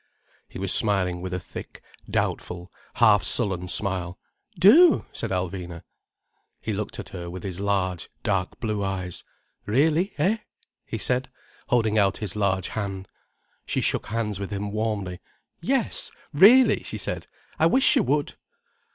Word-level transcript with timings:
He 0.49 0.57
was 0.57 0.73
smiling 0.73 1.21
with 1.21 1.31
a 1.31 1.39
thick, 1.39 1.79
doubtful, 2.09 2.71
half 2.95 3.21
sullen 3.21 3.67
smile. 3.67 4.17
"Do!" 4.57 5.05
said 5.13 5.29
Alvina. 5.29 5.83
He 6.59 6.73
looked 6.73 6.97
at 6.97 7.09
her 7.09 7.29
with 7.29 7.43
his 7.43 7.59
large, 7.59 8.09
dark 8.23 8.59
blue 8.59 8.83
eyes. 8.83 9.23
"Really, 9.67 10.15
eh?" 10.17 10.37
he 10.87 10.97
said, 10.97 11.29
holding 11.67 11.99
out 11.99 12.17
his 12.17 12.35
large 12.35 12.69
hand. 12.69 13.07
She 13.67 13.79
shook 13.81 14.07
hands 14.07 14.39
with 14.39 14.49
him 14.49 14.71
warmly. 14.71 15.19
"Yes, 15.61 16.09
really!" 16.33 16.81
she 16.81 16.97
said. 16.97 17.27
"I 17.59 17.67
wish 17.67 17.95
you 17.95 18.01
would." 18.01 18.37